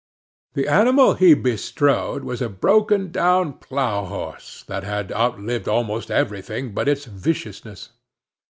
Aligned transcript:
The 0.55 0.67
animal 0.67 1.13
he 1.13 1.35
bestrode 1.35 2.23
was 2.23 2.41
a 2.41 2.49
broken 2.49 3.11
down 3.11 3.59
plow 3.59 4.05
horse, 4.05 4.63
that 4.65 4.83
had 4.83 5.11
outlived 5.11 5.67
almost 5.67 6.09
everything 6.09 6.73
but 6.73 6.89
its 6.89 7.05
viciousness. 7.05 7.89